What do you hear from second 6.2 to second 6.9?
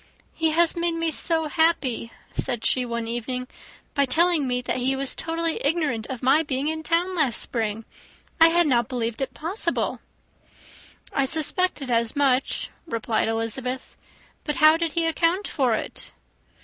my being in